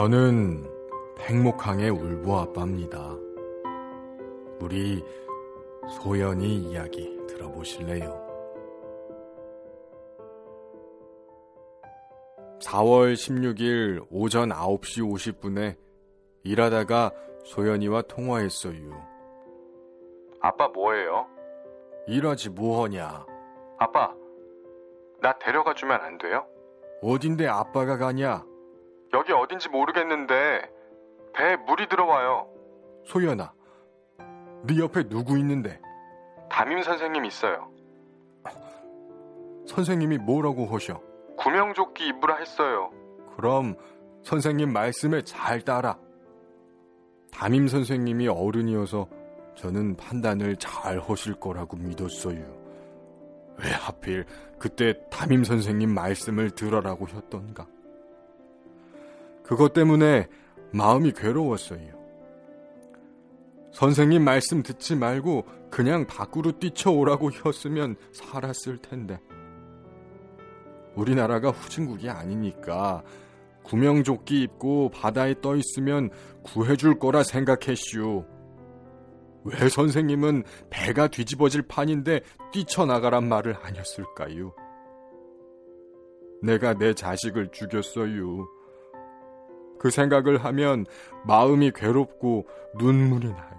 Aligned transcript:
저는 0.00 0.64
백목항의 1.18 1.90
울보 1.90 2.34
아빠입니다. 2.34 3.14
우리 4.58 5.04
소연이 5.90 6.56
이야기 6.56 7.18
들어보실래요? 7.28 8.08
4월 12.62 13.12
16일 13.12 14.06
오전 14.10 14.48
9시 14.48 15.02
50분에 15.02 15.76
일하다가 16.44 17.10
소연이와 17.44 18.00
통화했어요. 18.08 19.06
아빠 20.40 20.66
뭐해요? 20.68 21.26
일하지 22.06 22.48
뭐하냐? 22.48 23.26
아빠, 23.76 24.14
나 25.20 25.38
데려가 25.38 25.74
주면 25.74 26.00
안 26.00 26.16
돼요? 26.16 26.46
어딘데 27.02 27.46
아빠가 27.46 27.98
가냐? 27.98 28.49
여기 29.14 29.32
어딘지 29.32 29.68
모르겠는데 29.68 30.70
배에 31.34 31.56
물이 31.56 31.88
들어와요. 31.88 32.48
소연아, 33.06 33.52
네 34.64 34.78
옆에 34.78 35.08
누구 35.08 35.38
있는데? 35.38 35.80
담임 36.48 36.82
선생님 36.82 37.24
있어요. 37.24 37.70
선생님이 39.66 40.18
뭐라고 40.18 40.66
하셔? 40.66 41.00
구명조끼 41.38 42.08
입으라 42.08 42.36
했어요. 42.36 42.90
그럼 43.36 43.76
선생님 44.24 44.72
말씀에 44.72 45.22
잘 45.22 45.60
따라. 45.62 45.96
담임 47.32 47.68
선생님이 47.68 48.28
어른이어서 48.28 49.08
저는 49.54 49.96
판단을 49.96 50.56
잘 50.56 50.98
하실 51.00 51.34
거라고 51.34 51.76
믿었어요. 51.76 52.40
왜 53.62 53.70
하필 53.70 54.24
그때 54.58 54.94
담임 55.10 55.44
선생님 55.44 55.94
말씀을 55.94 56.50
들어라고 56.50 57.06
했던가? 57.08 57.66
그것 59.50 59.72
때문에 59.72 60.28
마음이 60.72 61.10
괴로웠어요. 61.10 61.98
선생님 63.72 64.22
말씀 64.22 64.62
듣지 64.62 64.94
말고 64.94 65.44
그냥 65.72 66.06
밖으로 66.06 66.60
뛰쳐오라고 66.60 67.32
했으면 67.32 67.96
살았을 68.12 68.78
텐데. 68.78 69.18
우리나라가 70.94 71.50
후진국이 71.50 72.08
아니니까 72.08 73.02
구명조끼 73.64 74.42
입고 74.42 74.90
바다에 74.90 75.34
떠 75.40 75.56
있으면 75.56 76.10
구해줄 76.44 77.00
거라 77.00 77.24
생각했슈. 77.24 78.24
왜 79.46 79.68
선생님은 79.68 80.44
배가 80.70 81.08
뒤집어질 81.08 81.62
판인데 81.62 82.20
뛰쳐나가란 82.52 83.28
말을 83.28 83.56
아니었을까요? 83.60 84.54
내가 86.40 86.74
내 86.74 86.94
자식을 86.94 87.48
죽였어요. 87.50 88.59
그 89.80 89.90
생각을 89.90 90.44
하면 90.44 90.84
마음이 91.24 91.72
괴롭고 91.74 92.46
눈물이 92.78 93.28
나요. 93.28 93.50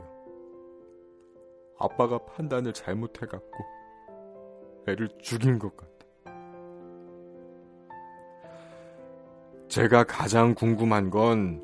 아빠가 1.80 2.20
판단을 2.20 2.74
잘못해갖고 2.74 3.66
애를 4.88 5.10
죽인 5.20 5.58
것 5.58 5.76
같아. 5.76 5.92
제가 9.68 10.04
가장 10.04 10.54
궁금한 10.54 11.10
건 11.10 11.64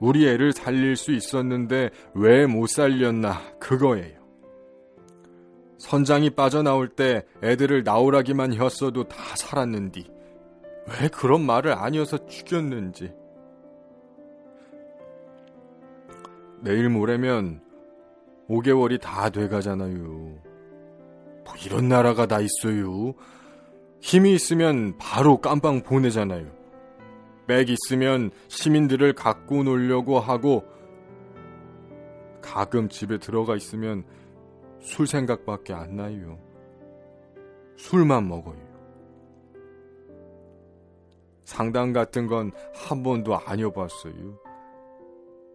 우리 0.00 0.28
애를 0.28 0.52
살릴 0.52 0.96
수 0.96 1.12
있었는데 1.12 1.90
왜 2.14 2.46
못 2.46 2.66
살렸나 2.68 3.38
그거예요. 3.60 4.20
선장이 5.78 6.30
빠져나올 6.30 6.88
때 6.88 7.24
애들을 7.44 7.84
나오라기만 7.84 8.54
했어도 8.54 9.04
다 9.04 9.16
살았는디 9.36 10.10
왜 10.88 11.08
그런 11.08 11.42
말을 11.42 11.72
아니어서 11.72 12.26
죽였는지 12.26 13.12
내일 16.62 16.88
모레면 16.88 17.60
5개월이 18.48 19.00
다 19.00 19.30
돼가잖아요. 19.30 19.98
뭐 21.44 21.54
이런 21.64 21.88
나라가 21.88 22.26
다 22.26 22.38
있어요. 22.40 23.14
힘이 24.00 24.34
있으면 24.34 24.96
바로 24.98 25.40
깜빵 25.40 25.82
보내잖아요. 25.82 26.46
맥 27.46 27.68
있으면 27.68 28.30
시민들을 28.48 29.14
갖고 29.14 29.64
놀려고 29.64 30.20
하고 30.20 30.64
가끔 32.40 32.88
집에 32.88 33.18
들어가 33.18 33.56
있으면 33.56 34.04
술 34.80 35.06
생각밖에 35.06 35.72
안 35.72 35.96
나요. 35.96 36.38
술만 37.76 38.28
먹어요. 38.28 38.72
상담 41.44 41.92
같은 41.92 42.26
건 42.28 42.52
한 42.74 43.02
번도 43.02 43.36
안 43.36 43.58
해봤어요. 43.58 44.51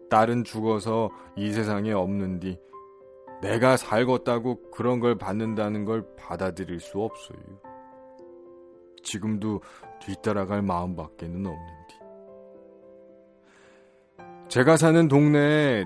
딸은 0.08 0.44
죽어서 0.44 1.10
이 1.36 1.52
세상에 1.52 1.92
없는디 1.92 2.58
내가 3.40 3.76
살겄다고 3.76 4.70
그런 4.70 5.00
걸 5.00 5.16
받는다는 5.16 5.84
걸 5.84 6.04
받아들일 6.16 6.80
수 6.80 7.00
없어요. 7.00 7.38
지금도 9.02 9.60
뒤따라갈 10.00 10.62
마음밖에는 10.62 11.46
없는디. 11.46 11.98
제가 14.48 14.76
사는 14.76 15.06
동네에 15.08 15.84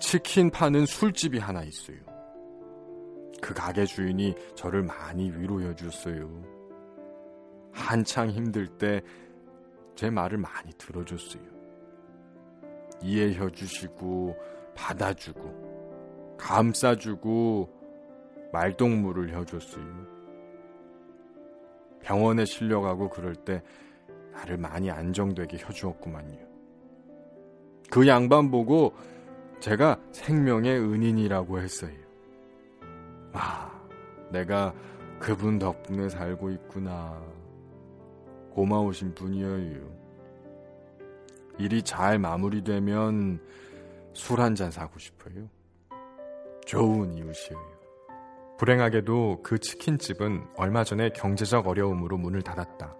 치킨 0.00 0.50
파는 0.50 0.86
술집이 0.86 1.38
하나 1.38 1.62
있어요. 1.62 1.98
그 3.40 3.54
가게 3.54 3.84
주인이 3.84 4.34
저를 4.54 4.82
많이 4.82 5.30
위로해 5.30 5.74
줬어요. 5.76 6.28
한창 7.72 8.30
힘들 8.30 8.66
때 8.66 9.00
제 10.00 10.08
말을 10.08 10.38
많이 10.38 10.72
들어줬어요. 10.78 11.59
이해해 13.02 13.50
주시고 13.50 14.36
받아주고 14.74 16.36
감싸주고 16.38 17.80
말동무를 18.52 19.36
해줬어요. 19.38 20.06
병원에 22.00 22.44
실려가고 22.44 23.10
그럴 23.10 23.34
때 23.34 23.62
나를 24.32 24.56
많이 24.56 24.90
안정되게 24.90 25.58
해주었구만요. 25.58 26.38
그 27.90 28.06
양반 28.06 28.50
보고 28.50 28.94
제가 29.60 30.00
생명의 30.12 30.78
은인이라고 30.78 31.60
했어요. 31.60 31.92
아, 33.32 33.70
내가 34.30 34.74
그분 35.18 35.58
덕분에 35.58 36.08
살고 36.08 36.50
있구나. 36.50 37.20
고마우신 38.52 39.14
분이에요. 39.14 40.00
일이 41.60 41.82
잘 41.82 42.18
마무리되면 42.18 43.40
술 44.12 44.40
한 44.40 44.54
잔 44.54 44.70
사고 44.70 44.98
싶어요. 44.98 45.48
좋은 46.66 47.12
이웃이에요. 47.14 47.70
불행하게도 48.58 49.40
그 49.42 49.58
치킨집은 49.58 50.44
얼마 50.56 50.84
전에 50.84 51.10
경제적 51.10 51.66
어려움으로 51.66 52.18
문을 52.18 52.42
닫았다. 52.42 52.94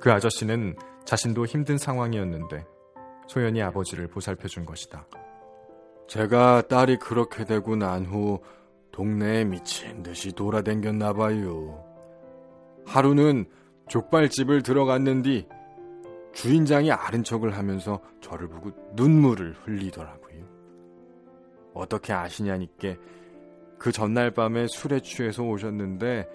그 0.00 0.10
아저씨는 0.12 0.76
자신도 1.04 1.46
힘든 1.46 1.78
상황이었는데 1.78 2.66
소연이 3.28 3.62
아버지를 3.62 4.08
보살펴 4.08 4.48
준 4.48 4.66
것이다. 4.66 5.06
제가 6.08 6.62
딸이 6.68 6.98
그렇게 6.98 7.44
되고 7.44 7.76
난 7.76 8.04
후 8.04 8.40
동네에 8.92 9.44
미친 9.44 10.02
듯이 10.02 10.32
돌아댕겼나 10.32 11.12
봐요. 11.14 11.84
하루는 12.86 13.46
족발집을 13.88 14.62
들어갔는디 14.62 15.46
주인장이 16.34 16.90
아른 16.92 17.24
척을 17.24 17.56
하면서 17.56 18.00
저를 18.20 18.48
보고 18.48 18.70
눈물을 18.94 19.54
흘리더라고요. 19.64 20.44
어떻게 21.74 22.12
아시냐니께 22.12 22.98
그 23.78 23.92
전날 23.92 24.30
밤에 24.32 24.66
술에 24.68 25.00
취해서 25.00 25.42
오셨는데 25.42 26.28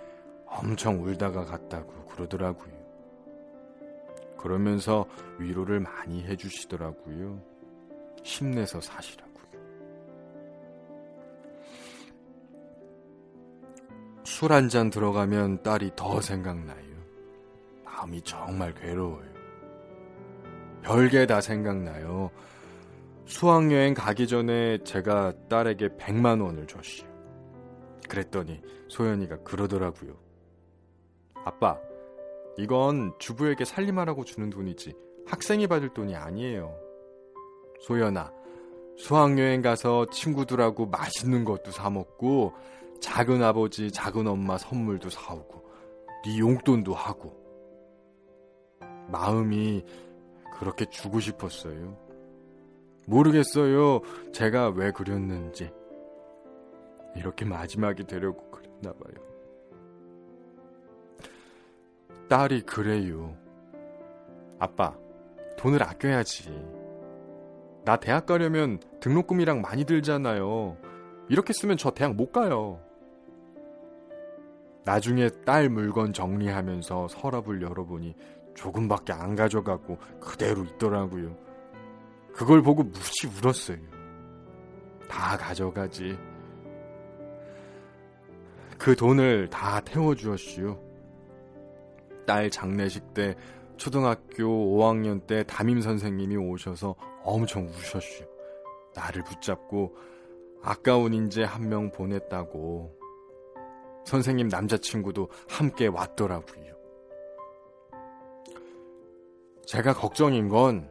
엄청 0.46 1.04
울다가 1.04 1.46
갔다고 1.46 2.06
그러더라고요. 2.06 2.80
그러면서 4.38 5.06
위로를 5.38 5.80
많이 5.82 6.24
해주시더라고요. 6.24 7.42
힘내서 8.24 8.80
사시라고요. 8.82 9.30
술 14.24 14.52
한 14.54 14.70
잔 14.70 14.90
들어가면 14.90 15.64
딸이 15.64 15.92
더 15.96 16.22
생각나요. 16.22 16.90
마음이 17.84 18.22
정말 18.22 18.74
괴로워요. 18.74 19.29
별게 20.90 21.28
다 21.28 21.40
생각나요. 21.40 22.32
수학여행 23.26 23.94
가기 23.94 24.26
전에 24.26 24.80
제가 24.84 25.34
딸에게 25.48 25.90
100만 25.90 26.44
원을 26.44 26.66
줬시요. 26.66 27.08
그랬더니 28.10 28.60
소연이가 28.88 29.44
그러더라고요. 29.44 30.18
아빠, 31.46 31.80
이건 32.58 33.14
주부에게 33.20 33.66
살림하라고 33.66 34.24
주는 34.24 34.50
돈이지 34.50 34.96
학생이 35.28 35.68
받을 35.68 35.94
돈이 35.94 36.16
아니에요. 36.16 36.76
소연아, 37.82 38.34
수학여행 38.98 39.62
가서 39.62 40.08
친구들하고 40.08 40.88
맛있는 40.88 41.46
것도 41.46 41.70
사 41.70 41.92
먹고 41.92 42.54
작은 43.00 43.44
아버지, 43.44 43.92
작은 43.92 44.26
엄마 44.26 44.58
선물도 44.58 45.12
사오고 45.12 45.70
네 46.26 46.40
용돈도 46.40 46.96
하고 46.96 47.38
마음이 49.08 49.84
그렇게 50.60 50.86
주고 50.86 51.20
싶었어요. 51.20 51.98
모르겠어요. 53.06 54.02
제가 54.34 54.70
왜 54.70 54.92
그렸는지. 54.92 55.72
이렇게 57.16 57.46
마지막이 57.46 58.04
되려고 58.04 58.52
그랬나 58.52 58.94
봐요. 58.94 59.30
딸이 62.28 62.62
그래요. 62.62 63.36
아빠, 64.60 64.96
돈을 65.58 65.82
아껴야지. 65.82 66.50
나 67.86 67.96
대학 67.96 68.26
가려면 68.26 68.80
등록금이랑 69.00 69.62
많이 69.62 69.86
들잖아요. 69.86 70.78
이렇게 71.30 71.54
쓰면 71.54 71.78
저 71.78 71.92
대학 71.92 72.14
못 72.14 72.32
가요. 72.32 72.80
나중에 74.84 75.30
딸 75.46 75.70
물건 75.70 76.14
정리하면서 76.14 77.08
서랍을 77.08 77.62
열어보니 77.62 78.16
조금밖에 78.56 79.14
안 79.14 79.36
가져가고 79.36 79.98
그대로 80.20 80.64
있더라고요. 80.64 81.36
그걸 82.34 82.62
보고 82.62 82.84
무시 82.84 83.28
울었어요. 83.28 83.78
다 85.10 85.38
가져가지. 85.38 86.18
그 88.78 88.96
돈을 88.96 89.50
다 89.50 89.80
태워주었슈. 89.82 90.78
딸 92.26 92.50
장례식 92.50 93.14
때 93.14 93.36
초등학교 93.78 94.44
5학년 94.78 95.26
때 95.26 95.44
담임 95.44 95.82
선생님이 95.82 96.38
오셔서 96.38 96.96
엄청 97.24 97.66
우셨슈. 97.68 98.24
나를 98.96 99.24
붙잡고 99.24 99.96
아까운 100.62 101.14
인재 101.14 101.44
한 101.44 101.68
명 101.70 101.92
보냈다고. 101.92 102.98
선생님 104.06 104.48
남자친구도 104.48 105.30
함께 105.50 105.88
왔더라고요. 105.88 106.70
제가 109.70 109.94
걱정인 109.94 110.50
건 110.50 110.90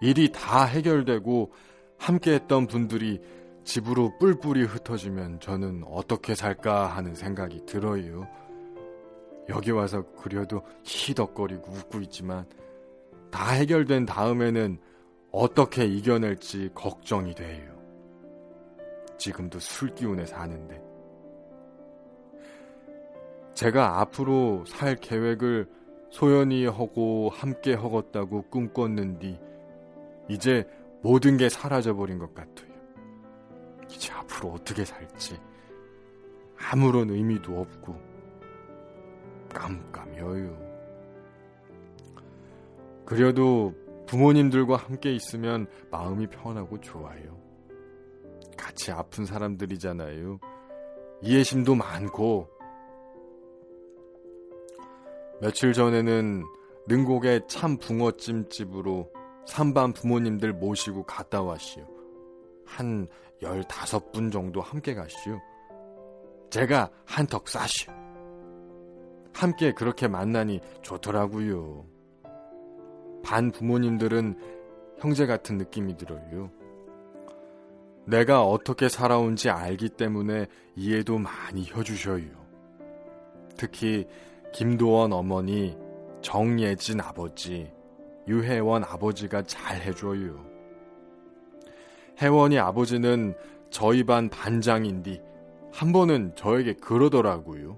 일이 0.00 0.32
다 0.32 0.64
해결되고 0.64 1.52
함께 1.98 2.32
했던 2.32 2.66
분들이 2.66 3.20
집으로 3.64 4.16
뿔뿔이 4.18 4.62
흩어지면 4.62 5.40
저는 5.40 5.84
어떻게 5.86 6.34
살까 6.34 6.86
하는 6.86 7.14
생각이 7.14 7.66
들어요. 7.66 8.26
여기 9.50 9.72
와서 9.72 10.04
그려도 10.12 10.62
희덕거리고 10.84 11.70
웃고 11.70 12.00
있지만 12.00 12.46
다 13.30 13.50
해결된 13.50 14.06
다음에는 14.06 14.78
어떻게 15.30 15.84
이겨낼지 15.84 16.70
걱정이 16.74 17.34
돼요. 17.34 17.74
지금도 19.18 19.58
술 19.58 19.94
기운에 19.94 20.24
사는데. 20.24 20.82
제가 23.52 24.00
앞으로 24.00 24.64
살 24.64 24.96
계획을 24.96 25.83
소연히 26.14 26.64
하고 26.64 27.28
함께 27.28 27.74
허겄다고 27.74 28.48
꿈꿨는디 28.48 29.36
이제 30.28 30.64
모든 31.02 31.36
게 31.36 31.48
사라져버린 31.48 32.18
것 32.18 32.32
같아요. 32.32 32.72
이제 33.90 34.12
앞으로 34.12 34.50
어떻게 34.52 34.84
살지 34.84 35.36
아무런 36.70 37.10
의미도 37.10 37.60
없고 37.60 38.00
깜깜해요. 39.52 40.56
그래도 43.04 43.74
부모님들과 44.06 44.76
함께 44.76 45.12
있으면 45.12 45.66
마음이 45.90 46.28
편하고 46.28 46.80
좋아요. 46.80 47.36
같이 48.56 48.92
아픈 48.92 49.26
사람들이잖아요. 49.26 50.38
이해심도 51.22 51.74
많고 51.74 52.53
며칠 55.40 55.72
전에는 55.72 56.44
능곡의 56.86 57.42
참 57.48 57.76
붕어찜집으로 57.78 59.10
산반 59.46 59.92
부모님들 59.92 60.52
모시고 60.52 61.04
갔다 61.04 61.42
왔시오. 61.42 61.86
한 62.64 63.06
15분 63.42 64.32
정도 64.32 64.60
함께 64.60 64.94
가시오. 64.94 65.40
제가 66.50 66.90
한턱 67.04 67.48
싸시오. 67.48 67.92
함께 69.34 69.72
그렇게 69.72 70.08
만나니 70.08 70.60
좋더라고요. 70.82 71.84
반 73.24 73.50
부모님들은 73.50 74.38
형제 74.98 75.26
같은 75.26 75.58
느낌이 75.58 75.96
들어요. 75.96 76.50
내가 78.06 78.44
어떻게 78.44 78.88
살아온지 78.88 79.50
알기 79.50 79.90
때문에 79.90 80.46
이해도 80.76 81.18
많이 81.18 81.70
해주셔요. 81.70 82.24
특히 83.56 84.06
김도원 84.54 85.12
어머니, 85.12 85.76
정예진 86.22 87.00
아버지, 87.00 87.72
유혜원 88.28 88.84
아버지가 88.84 89.42
잘 89.42 89.82
해줘요. 89.82 90.46
혜원이 92.22 92.60
아버지는 92.60 93.34
저희 93.70 94.04
반 94.04 94.28
반장인디 94.28 95.20
한 95.72 95.92
번은 95.92 96.36
저에게 96.36 96.74
그러더라고요. 96.74 97.76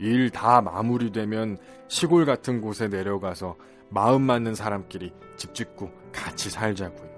일 0.00 0.30
다 0.30 0.62
마무리되면 0.62 1.58
시골 1.88 2.24
같은 2.24 2.62
곳에 2.62 2.88
내려가서 2.88 3.56
마음 3.90 4.22
맞는 4.22 4.54
사람끼리 4.54 5.12
집 5.36 5.52
짓고 5.52 5.90
같이 6.12 6.48
살자고요. 6.48 7.10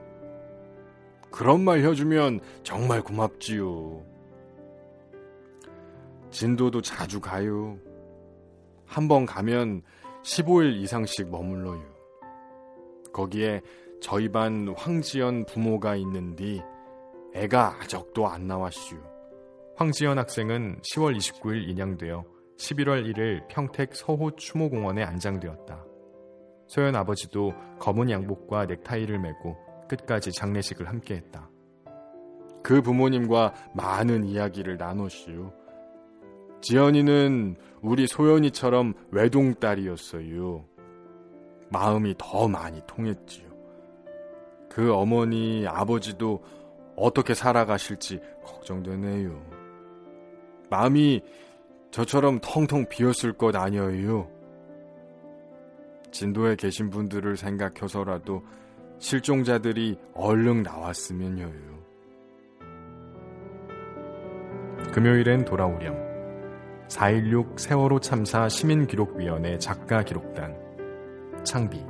그런 1.30 1.60
말 1.60 1.78
해주면 1.84 2.40
정말 2.64 3.00
고맙지요. 3.00 4.04
진도도 6.32 6.82
자주 6.82 7.20
가요. 7.20 7.78
한 8.90 9.06
번 9.06 9.24
가면 9.24 9.82
15일 10.24 10.74
이상씩 10.82 11.30
머물러요. 11.30 11.80
거기에 13.12 13.60
저희 14.02 14.28
반 14.28 14.74
황지연 14.76 15.46
부모가 15.46 15.94
있는디 15.94 16.60
애가 17.34 17.78
아적도 17.80 18.26
안 18.26 18.48
나왔슈. 18.48 18.96
황지연 19.76 20.18
학생은 20.18 20.80
10월 20.82 21.16
29일 21.16 21.68
인양되어 21.68 22.24
11월 22.58 23.06
1일 23.06 23.46
평택 23.48 23.94
서호 23.94 24.34
추모공원에 24.34 25.04
안장되었다. 25.04 25.84
소연 26.66 26.96
아버지도 26.96 27.54
검은 27.78 28.10
양복과 28.10 28.66
넥타이를 28.66 29.20
메고 29.20 29.56
끝까지 29.88 30.32
장례식을 30.32 30.88
함께했다. 30.88 31.48
그 32.62 32.82
부모님과 32.82 33.54
많은 33.74 34.24
이야기를 34.24 34.76
나눴슈. 34.78 35.52
지연이는 36.60 37.56
우리 37.82 38.06
소연이처럼 38.06 38.94
외동딸이었어요. 39.10 40.64
마음이 41.70 42.14
더 42.18 42.48
많이 42.48 42.80
통했지요. 42.86 43.48
그 44.68 44.92
어머니, 44.92 45.66
아버지도 45.66 46.42
어떻게 46.96 47.34
살아가실지 47.34 48.20
걱정되네요. 48.44 49.40
마음이 50.68 51.22
저처럼 51.90 52.38
텅텅 52.42 52.86
비었을 52.88 53.32
것 53.32 53.56
아니에요. 53.56 54.30
진도에 56.12 56.56
계신 56.56 56.90
분들을 56.90 57.36
생각해서라도 57.36 58.42
실종자들이 58.98 59.98
얼른 60.14 60.62
나왔으면요. 60.62 61.50
금요일엔 64.92 65.44
돌아오렴. 65.44 66.09
4.16 66.90 67.56
세월호 67.58 68.00
참사 68.00 68.48
시민기록위원회 68.48 69.58
작가 69.58 70.02
기록단. 70.02 70.56
창비 71.44 71.80